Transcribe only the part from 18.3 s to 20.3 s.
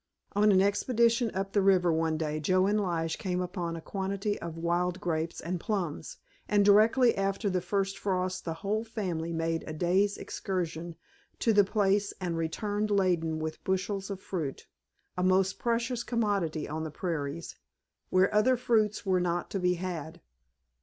other fruits were not to be had.